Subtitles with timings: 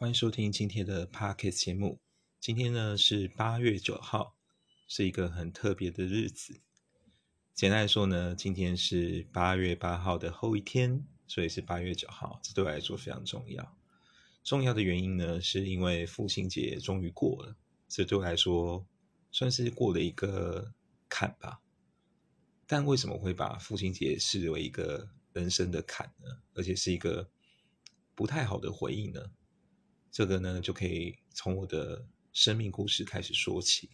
[0.00, 2.00] 欢迎收听今天的 Parkes 节目。
[2.40, 4.34] 今天呢是八月九号，
[4.88, 6.62] 是一个很特别的日子。
[7.52, 12.40] 简单来说呢，今天是八月八号的后一天，所以是八月九号。
[12.42, 13.76] 这对我来说非常重要。
[14.42, 17.54] 重要的原因呢，是因为父亲节终于过了，
[17.86, 18.86] 这对我来说
[19.30, 20.72] 算是过了一个
[21.10, 21.60] 坎吧。
[22.66, 26.38] 但为什么会把父亲节视为一个人生的坎呢？
[26.54, 27.28] 而且是一个
[28.14, 29.30] 不太好的回忆呢？
[30.10, 33.90] 这个呢，就可以从我的生命故事开始说起。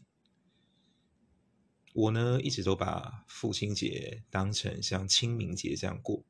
[1.95, 6.23] 我呢，一直都把父亲节当成像清明节这样过，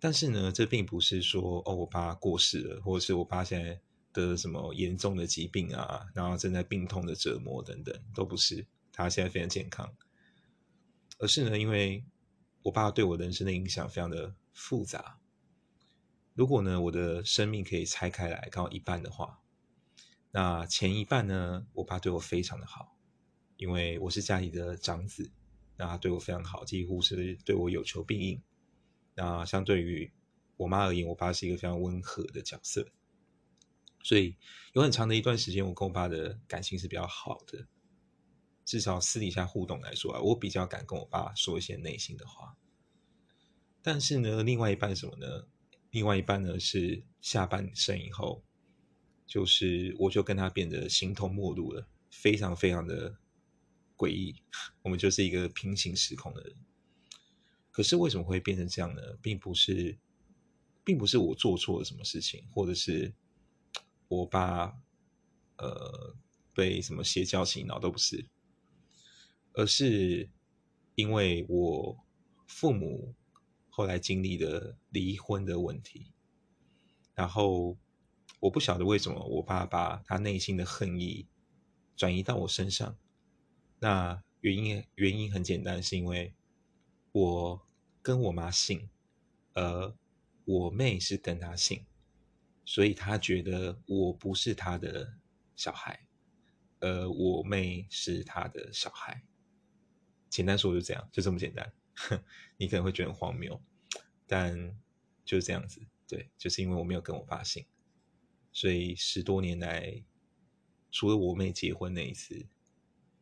[0.00, 3.80] 但是呢，这并不是说哦，我爸过世了，或者是我爸现在
[4.12, 8.66] 得了什么严重的疾病啊，然后正在病痛的折磨等等，都不是。
[8.92, 9.94] 他现在非常健康，
[11.18, 12.04] 而是呢，因为
[12.62, 15.18] 我爸对我人生的影响非常的复杂。
[16.34, 19.40] 如果呢，我的生命可以拆开来，刚好一半的话，
[20.30, 22.96] 那前一半呢，我爸对我非常的好，
[23.58, 25.30] 因为我是家里的长子，
[25.76, 28.42] 那他对我非常好，几乎是对我有求必应。
[29.14, 30.10] 那相对于
[30.56, 32.88] 我妈而言，我爸是一个非常温和的角色，
[34.02, 34.34] 所以
[34.72, 37.66] 有很长的一段时间，我跟我爸的感情是比较好的，
[38.64, 42.56] 至少私底下互动来说啊，我比较敢跟我爸说一些内心的话。
[43.82, 45.46] 但是呢，另外一半什么呢？
[45.92, 48.42] 另外一半呢是下半生以后，
[49.26, 53.14] 就是我就跟他变得形同陌路了，非常非常的
[53.94, 54.34] 诡异。
[54.80, 56.56] 我们就是一个平行时空的人。
[57.70, 59.02] 可是为什么会变成这样呢？
[59.20, 59.98] 并不是，
[60.82, 63.14] 并不是我做错了什么事情，或者是
[64.08, 64.74] 我爸
[65.58, 66.16] 呃
[66.54, 68.26] 被什么邪教洗脑都不是，
[69.52, 70.30] 而是
[70.94, 71.98] 因为我
[72.46, 73.14] 父母。
[73.74, 76.12] 后来经历了离婚的问题，
[77.14, 77.78] 然后
[78.38, 81.26] 我不晓得为什么我爸把他内心的恨意
[81.96, 82.94] 转移到我身上。
[83.78, 86.34] 那原因原因很简单，是因为
[87.12, 87.66] 我
[88.02, 88.90] 跟我妈姓，
[89.54, 89.94] 而
[90.44, 91.86] 我妹是跟他姓，
[92.66, 95.14] 所以他觉得我不是他的
[95.56, 96.06] 小孩，
[96.80, 99.22] 而我妹是他的小孩。
[100.28, 101.72] 简单说就这样，就这么简单。
[102.56, 103.60] 你可能会觉得很荒谬，
[104.26, 104.76] 但
[105.24, 105.80] 就是这样子。
[106.08, 107.64] 对，就是因为我没有跟我爸姓，
[108.52, 110.04] 所以十多年来，
[110.90, 112.46] 除了我妹结婚那一次，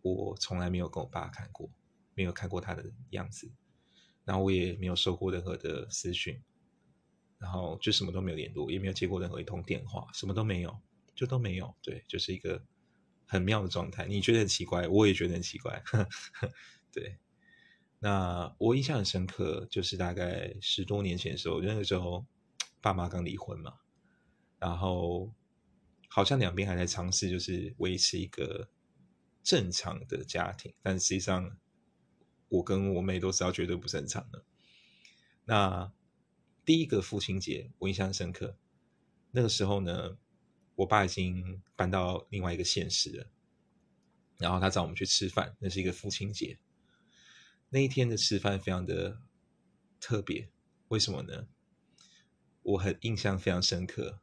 [0.03, 1.71] 我从来没有跟我爸看过，
[2.15, 3.49] 没有看过他的样子，
[4.25, 6.43] 然后我也没有收过任何的私讯，
[7.39, 10.77] 然后就什么都没有联络，也没有接过任何一通电话，什么都没有，
[11.15, 11.73] 就都没有。
[11.81, 12.65] 对，就是一个
[13.29, 14.07] 很妙的状态。
[14.07, 15.81] 你觉得很奇怪，我也觉得很奇怪。
[15.87, 16.03] 呵
[16.41, 16.53] 呵
[16.91, 17.19] 对。
[18.03, 22.25] 那我印象很深刻，就是大概十多年前的时候，那个时候
[22.81, 23.75] 爸妈刚离婚嘛，
[24.59, 25.31] 然后
[26.09, 28.71] 好像两边还在尝试，就是维持一个
[29.43, 31.59] 正常的家庭，但实际上
[32.49, 34.43] 我跟我妹都知道绝对不正常的。
[35.44, 35.93] 那
[36.65, 38.56] 第一个父亲节我印象深刻，
[39.31, 40.17] 那个时候呢，
[40.75, 43.27] 我爸已经搬到另外一个县市了，
[44.38, 46.59] 然后他找我们去吃饭，那是一个父亲节。
[47.72, 49.20] 那一天的吃饭非常的
[50.00, 50.50] 特别，
[50.88, 51.47] 为什么呢？
[52.62, 54.20] 我很印象非常深刻。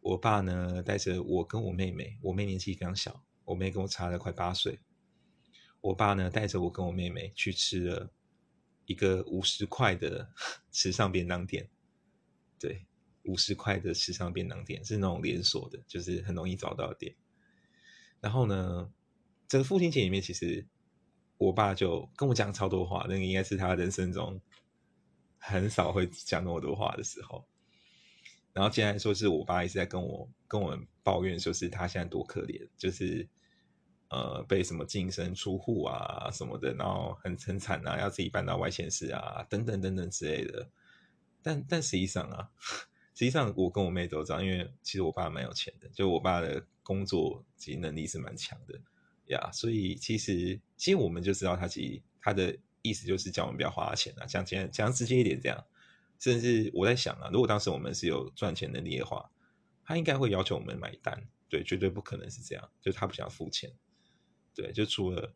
[0.00, 4.78] 我爸呢带着我跟我妹妹，我妹年纪非常小，我妹跟我差了快八岁。
[5.80, 8.12] 我爸呢带着我跟我妹妹去吃了
[8.86, 10.32] 一个五十块的
[10.70, 11.68] 时尚便当店，
[12.60, 12.86] 对，
[13.24, 17.16] 五十块的时尚便当店是那种连锁的，就是很容易找到的店。
[18.20, 18.92] 然后呢，
[19.48, 20.68] 这个父亲节里面其实。
[21.44, 24.40] 我爸就跟我讲超多话，那个应该是他人生中
[25.38, 27.44] 很少会讲那么多话的时候。
[28.52, 33.28] 然后竟然说是我爸一直在跟我跟我抱怨，说是他现在多可怜，就是
[34.10, 40.70] 呃被什么净身出户啊什么的，然后很很惨啊，要自己搬到外县市啊等等等等之类的。
[41.42, 42.48] 但但实际上啊，
[43.12, 48.80] 实际上我跟我妹都知道，因为其实我爸蛮有钱的，就我爸的工作及能力是蛮强的。
[49.26, 55.64] 呀，所以其实其实我们就知道他其实他的意思就是叫我们不要花钱啊，讲简讲直接一点这样。
[56.20, 59.30] 甚至我在想啊，如果当时我们是有赚钱能力的话，
[59.84, 63.70] 他应该会要求我们买单，对，绝对不可能是这样，就他不想付钱，
[64.54, 65.34] 对，就除了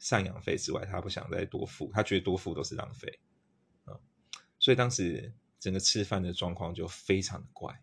[0.00, 3.20] 赡养费之外，他不想再多付，他觉得多付都是浪费，
[3.84, 3.94] 啊，
[4.58, 7.80] 所以当时整个吃饭的状况就非常的怪，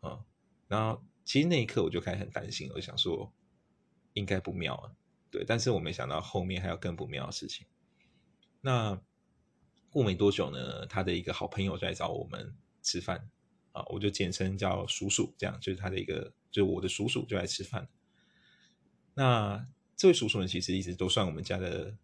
[0.00, 0.24] 啊，
[0.68, 3.30] 然后其实那一刻我就开始很担心，我就想说。
[4.14, 4.92] 应该不妙啊，
[5.30, 7.66] 对，但是我没想到后面还有更不妙的事情。
[8.60, 9.00] 那
[9.90, 13.28] 过没多久呢，他的一个好朋友就来找我们吃饭，
[13.72, 17.88] 啊，我就简称叫叔叔，这样就是他的一个，就是我的叔叔就来吃饭。
[19.14, 19.66] 那
[19.96, 21.96] 这位叔叔呢，其实一直都算我们家的，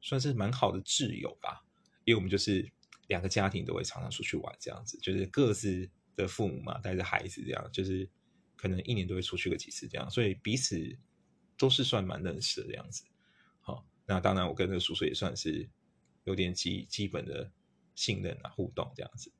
[0.00, 1.64] 算是蛮好的挚友吧，
[2.04, 2.70] 因为我们就是
[3.06, 8.08] 两个家庭都会常常出去玩，这样子，就是各自的父母嘛，带着孩子这样，就是
[8.56, 10.98] 可能一年都会出去个几次这样，所以彼此
[11.60, 13.04] 都是算蛮认识的样子。
[13.60, 15.68] 好，那当然我跟这个叔叔也算是
[16.24, 17.52] 有点基基本的。
[17.96, 19.30] 信任啊，互动这样子。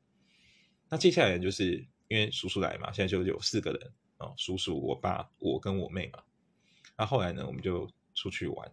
[0.90, 1.76] 那接下来就是
[2.08, 6.22] 因为叔叔来嘛，现在就有四个人哦，叔叔、我爸、我跟我妹嘛。
[6.98, 8.70] 那后来呢，我们就出去玩，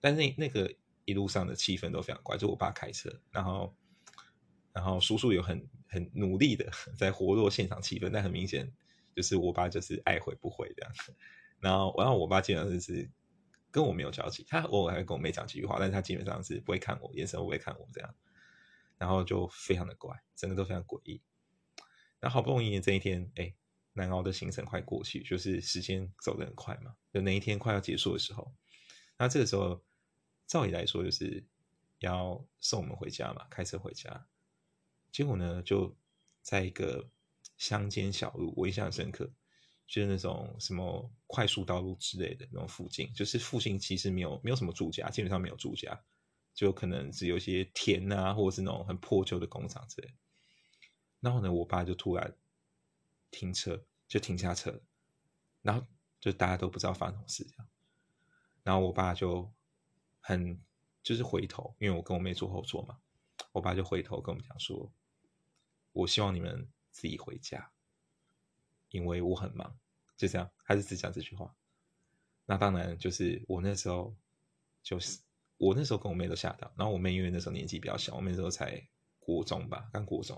[0.00, 0.74] 但那那个
[1.04, 3.72] 一路上的气氛都非常怪，就我爸开车，然后
[4.72, 6.68] 然后叔叔有很很努力的
[6.98, 8.72] 在活络现场气氛，但很明显
[9.14, 11.14] 就是我爸就是爱回不回这样子。
[11.60, 13.10] 然后然后我爸基本上是
[13.70, 18.14] 跟我没有交集，他偶尔还会跟我妹讲几句话，但是他基本上是不会看我，眼神不会看我这样。
[18.96, 21.22] 然后就非常的怪，整个都非常诡异。
[22.18, 23.54] 然后好不容易这一天，哎，
[23.92, 26.96] 难熬的行程快过去，就是时间走得很快嘛。
[27.12, 28.52] 就那一天快要结束的时候，
[29.16, 29.80] 那这个时候，
[30.48, 31.46] 照理来说就是
[32.00, 34.26] 要送我们回家嘛，开车回家。
[35.12, 35.96] 结果呢，就
[36.42, 37.08] 在一个
[37.56, 39.30] 乡间小路，我印象很深刻，
[39.88, 46.00] 就是那种什么快速道路之类的那种附近，就是附近其实没有没有什么住家，基本上没有住家。
[46.54, 50.12] 就可能只有一些田啊，或者是那种很破旧的工厂之类。
[51.20, 52.36] 然后呢，我爸就突然
[53.30, 54.82] 停车，就停下车，
[55.62, 55.86] 然后
[56.18, 57.68] 就大家都不知道发生什么事这样。
[58.64, 59.48] 然后我爸就
[60.18, 60.60] 很
[61.00, 62.98] 就是回头，因为我跟我妹坐后座嘛，
[63.52, 64.90] 我爸就回头跟我们讲说
[65.92, 67.70] ：“我希望你们自己回家，
[68.90, 69.78] 因为我很忙。”
[70.16, 71.54] 就这样，他是只讲这句话。
[72.46, 74.16] 那当然就是我那时候
[74.82, 75.18] 就是。
[75.60, 78.80] 我那时候跟我妹都吓到，然后我妹因为那时候年纪比较小，我妹那时候才
[79.18, 80.36] 国中吧，刚国中，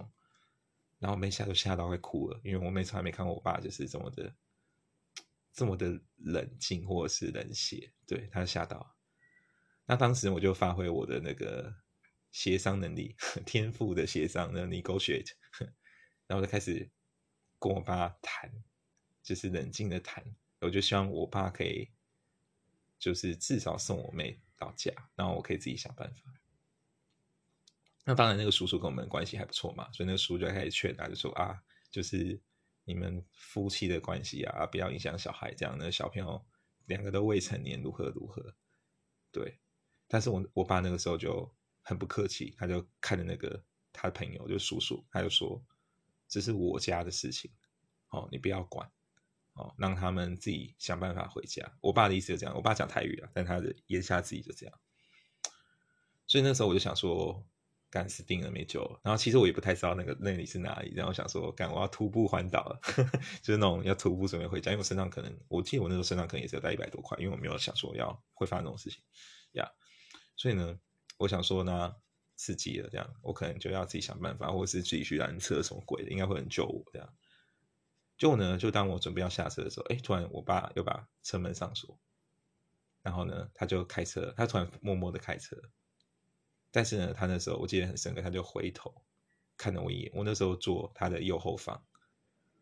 [0.99, 4.35] 然后我妹吓都吓到会哭了，因为我妹从来没看过我爸就是这么的
[5.53, 8.97] 这么的冷静或者是冷血，对她吓到。
[9.85, 11.71] 那当时我就发挥我的那个
[12.33, 13.15] 协商能力，
[13.45, 15.33] 天赋的协商的 negotiate，
[16.29, 16.91] 然后就开始
[17.61, 18.51] 跟我爸谈，
[19.23, 20.25] 就是冷静的谈，
[20.59, 21.89] 我就希望我爸可以
[22.99, 24.41] 就是至少送我妹。
[24.61, 26.21] 到家，然后我可以自己想办法。
[28.05, 31.59] 那当然，那个叔叔跟我们关系还不错嘛，所以那个叔就开始劝他，就说啊，
[31.91, 32.39] 就是
[32.85, 36.47] 你们夫妻的关系啊，不要影响小孩，这样那小朋友
[36.85, 38.55] 两个都未成年，如何如何？
[39.33, 39.59] 对。
[40.07, 43.65] 但是我我爸那个时候就很不客气，他就看着那个
[43.95, 45.65] 他的朋友，就叔叔，他就说
[46.31, 47.51] 这是我家的事情，
[48.09, 48.91] 哦，你不要管。
[49.55, 51.69] 哦，让他们自己想办法回家。
[51.81, 54.81] 我爸的意思就这样，我爸讲台语啊，但他的言下之意就这样。
[56.29, 57.45] 所以那时候我就想说，
[57.91, 59.01] 干死定了，没救了。
[59.03, 62.81] 然后其实我也不太知道那个那里是哪里，然后想说，干我要徒步环岛了，
[63.43, 69.03] 就是那种要徒步准备回家，因为我身上可能，我记得我那时候身上可能也只有带一百多块，因为我没有想说要会发生这种事情
[69.55, 69.69] 呀。
[70.37, 70.79] 所以呢，
[71.19, 71.97] 我想说呢，
[72.41, 77.15] 刺激了这样，我可能就要自己想办法，或者是自己去拦车什么鬼的，应该会很救我这样。
[78.17, 81.99] 就呢，就当我准备要下车的时候，哎，突然我爸又把车门上锁，
[83.03, 85.55] 然后呢，他就开车，他突然默默的开车，
[86.71, 89.03] 但是呢，他那时候我记得很深刻，他就回头
[89.59, 91.85] 看了我一眼，我那时候坐他的右后方，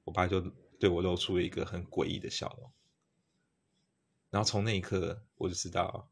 [0.02, 0.40] 我爸就
[0.80, 2.72] 对我露出了一个很诡异的笑容，
[4.30, 6.10] 然后从那一刻我就知道，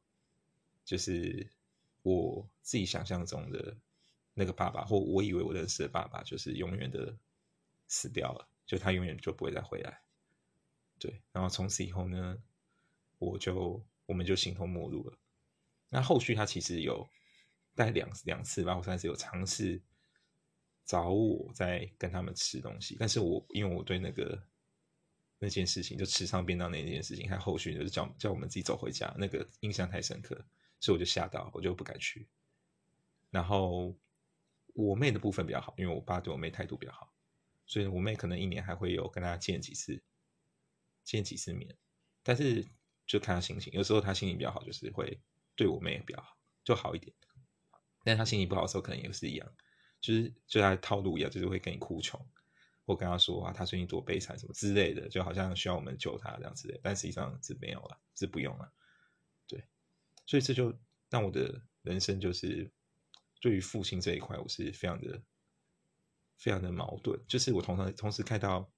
[0.85, 1.51] 就是
[2.15, 3.77] 我自己想象中的
[4.33, 7.13] 那个爸爸，或我以为我认识的爸爸，就是永远的
[7.89, 8.49] 死掉了。
[8.65, 10.01] 就他永远就不会再回来，
[11.01, 11.21] 对。
[11.33, 12.37] 然后从此以后呢，
[13.19, 15.19] 我就我们就形同陌路了。
[15.89, 17.09] 那后续他其实有
[17.75, 19.81] 带两两次吧，我算是有尝试
[20.85, 24.41] 找我在跟他们吃东西，但是我因为我对那个
[25.39, 30.45] 那件事情，就吃上便当那件事情，还后续就是叫叫我们自己走回家，那个印象太深刻，
[30.81, 32.29] 所以我就吓到，我就不敢去。
[33.31, 33.95] 然后
[34.75, 37.13] 我妹的部分比较好，因为我爸对我妹态度比较好。
[37.67, 40.01] 所以我妹可能一年还会有跟她见几次，
[41.03, 41.77] 见几次面，
[42.23, 42.65] 但是
[43.07, 43.73] 就看她心情。
[43.73, 45.19] 有时候她心情比较好，就是会
[45.57, 47.13] 对我妹也比较好，就好一点。
[48.05, 49.53] 但她心情不好的时候，可能也是一样，
[50.01, 52.25] 就是就她套路一样，就是会跟你哭穷，
[52.87, 56.79] 或跟她说啊，她最近多悲惨什么之类的，就好像需要我们救她这样子。
[56.85, 58.73] 但实际上是没有了，是不用了。
[60.27, 60.79] 所以这就
[61.09, 62.71] 让我的人生就是
[63.41, 65.23] 对于父亲这一块，我是非常的。
[66.39, 68.71] 非常的矛盾，就是我同时同时看到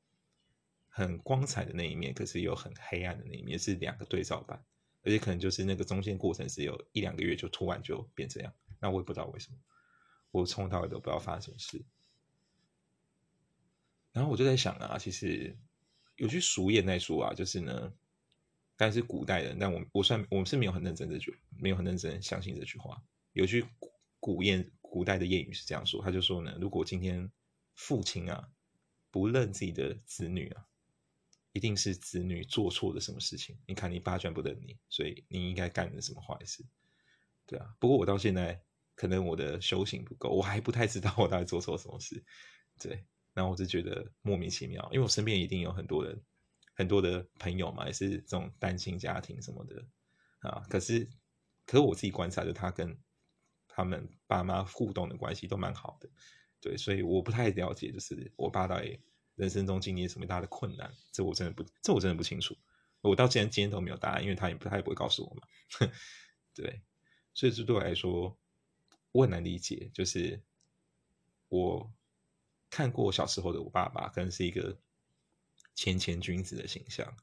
[0.89, 4.65] 很光彩的那一面，可是有很黑暗的那一面，是两个对照版，
[5.03, 9.59] 而且可能就是那个中间过程是有一两个月就突然就变这样，那我也不知道为什么，
[10.31, 11.85] 我从头到尾都不知道发生什么事。
[14.13, 15.59] 然后我就在想啊，其实
[16.15, 17.93] 有句俗谚在说啊，就是呢，
[18.79, 23.03] 但是古代人，但我我算我是没有很认真这句，没有很认真相信这句话。
[23.33, 23.67] 有句
[24.21, 27.29] 古谚，古代的谚语是这样说，他就说呢，如果今天
[27.75, 28.49] 父亲啊
[29.11, 30.65] 不认自己的子女啊，
[31.53, 33.59] 一定是子女做错了什么事情。
[33.67, 36.65] 你看你爸居然不认你，所以你应该干了什么坏事？
[37.47, 37.75] 对啊。
[37.81, 38.63] 不过我到现在
[38.95, 42.25] 可能我的修行不够，我还不太知道我到底做错什么事。
[42.79, 43.05] 对。
[43.35, 46.21] 然后我就觉得莫名其妙，因为我身边一定有很多人，
[46.79, 49.85] 很多的朋友嘛，也是这种单亲家庭什么的
[50.39, 50.65] 啊。
[50.71, 51.05] 可是，
[51.67, 52.97] 可是我自己观察着他跟
[53.67, 56.09] 他们爸妈互动的关系都蛮好的，
[56.61, 59.01] 对，所以我不太了解，就是我爸到底
[59.35, 62.57] 人生中经历什么大的困难，这我真的不，这我真的不清楚。
[63.01, 65.43] 我到今天今天都没有答案，因为他也不他也不会告诉我嘛。
[66.55, 66.81] 对，
[67.35, 68.39] 所以这对我来说
[69.13, 70.41] 我很难理解，就是
[71.49, 71.93] 我。
[72.71, 74.79] 看过小时候的我爸爸，可能是一个
[75.79, 77.17] 谦谦君子的形象。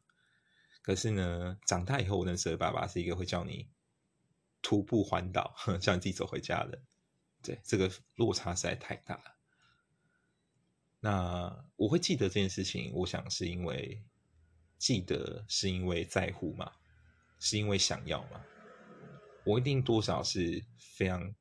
[0.81, 3.69] 可是呢，长大以后我认识的爸爸是一个会叫你
[4.61, 6.81] 徒步环岛， 叫你自己走回家的。
[7.43, 9.35] 对，这个落差实在太大了。
[11.01, 14.01] 那我会记得这件事情，我想是因为
[14.77, 16.71] 记得是因为在乎嘛，
[17.37, 18.41] 是因为想要嘛。
[19.43, 21.35] 我一定多少是非常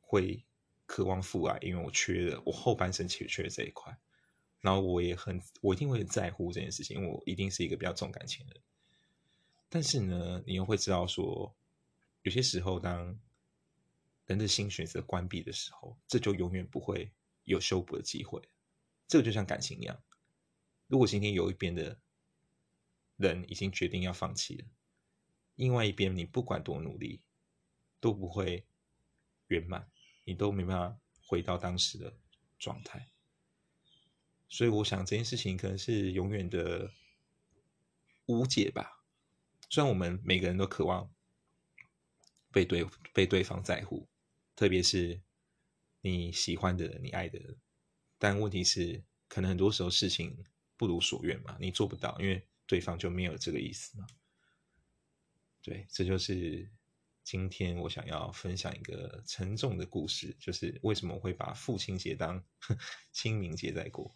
[0.00, 0.42] 会。
[0.86, 3.98] 渴望父爱，因为我缺了，我后半生缺缺这一块，
[4.64, 8.62] 然后我也很，我一定会在乎这件事情，因为我一定是一个比较重感情的人。
[9.68, 11.54] 但是呢，你又会知道说，
[12.22, 13.18] 有些时候，当
[14.24, 17.12] 人的心选择关闭的时候，这就永远不会
[17.44, 18.40] 有修补的机会。
[19.06, 20.02] 这个就像感情一样，
[20.86, 22.00] 如果今天有一边的
[23.18, 24.64] 人已经决定要放弃了，
[25.56, 27.20] 另外一边你不管多努力，
[28.00, 28.64] 都不会
[29.48, 29.86] 圆满。
[30.24, 32.16] 你都没办法回到当时的
[32.58, 33.10] 状态，
[34.48, 36.90] 所以我想这件事情可能是永远的
[38.26, 39.02] 无解吧。
[39.68, 41.10] 虽然我们每个人都渴望
[42.50, 44.06] 被对被对方在乎，
[44.54, 45.20] 特别是
[46.00, 47.40] 你喜欢的人、你爱的，
[48.18, 50.44] 但问题是，可能很多时候事情
[50.76, 54.06] 不如所愿嘛，你做不到，因为对方就没有这个意思嘛。
[55.62, 56.70] 对，这就是。
[57.24, 62.44] 今天我想要分享一个沉重的故事，就是为什么会把父亲节当
[63.12, 64.14] 清明节在过。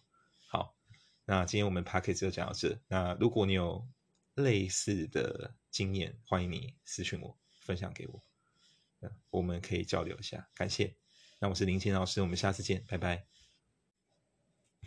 [1.29, 2.75] 那今天我们 p a c k a g e 就讲到这。
[2.87, 3.87] 那如果你有
[4.33, 8.23] 类似的经验，欢迎你私讯我，分享给我，
[9.29, 10.49] 我们可以交流一下。
[10.55, 10.95] 感谢。
[11.37, 13.27] 那我是林青老师，我们下次见，拜拜。